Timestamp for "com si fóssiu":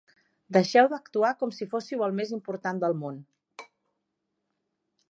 1.43-2.03